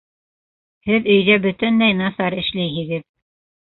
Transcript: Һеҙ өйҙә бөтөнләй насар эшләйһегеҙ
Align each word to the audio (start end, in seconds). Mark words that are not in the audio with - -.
Һеҙ 0.87 1.11
өйҙә 1.15 1.37
бөтөнләй 1.45 1.99
насар 2.03 2.39
эшләйһегеҙ 2.45 3.09